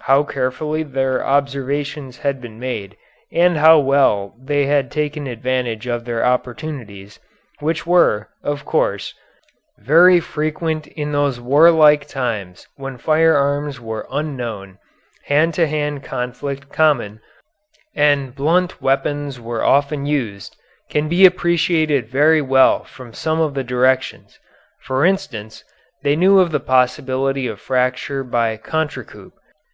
How 0.00 0.22
carefully 0.22 0.84
their 0.84 1.22
observations 1.22 2.18
had 2.18 2.40
been 2.40 2.58
made 2.60 2.96
and 3.30 3.56
how 3.58 3.80
well 3.80 4.34
they 4.40 4.64
had 4.66 4.90
taken 4.90 5.26
advantage 5.26 5.86
of 5.86 6.04
their 6.04 6.24
opportunities, 6.24 7.18
which 7.58 7.86
were, 7.86 8.28
of 8.42 8.64
course, 8.64 9.12
very 9.78 10.20
frequent 10.20 10.86
in 10.86 11.10
those 11.12 11.40
warlike 11.40 12.06
times 12.08 12.66
when 12.76 12.96
firearms 12.98 13.78
were 13.80 14.06
unknown, 14.10 14.78
hand 15.24 15.52
to 15.54 15.66
hand 15.66 16.04
conflict 16.04 16.70
common, 16.72 17.20
and 17.94 18.34
blunt 18.34 18.80
weapons 18.80 19.40
were 19.40 19.64
often 19.64 20.06
used, 20.06 20.56
can 20.88 21.08
be 21.08 21.26
appreciated 21.26 22.08
very 22.08 22.40
well 22.40 22.84
from 22.84 23.12
some 23.12 23.40
of 23.40 23.52
the 23.54 23.64
directions. 23.64 24.38
For 24.80 25.04
instance, 25.04 25.64
they 26.02 26.16
knew 26.16 26.38
of 26.38 26.52
the 26.52 26.60
possibility 26.60 27.46
of 27.46 27.60
fracture 27.60 28.22
by 28.22 28.56
contrecoup. 28.56 29.32